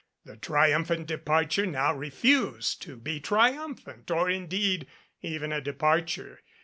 The 0.25 0.35
triumphant 0.35 1.09
37 1.09 1.09
MADCAP 1.09 1.19
departure 1.51 1.65
now 1.67 1.93
refused 1.93 2.81
to 2.81 2.95
be 2.95 3.19
triumphant 3.19 4.09
or 4.09 4.31
indeed 4.31 4.87
even 5.21 5.51
a 5.53 5.61
departure. 5.61 6.39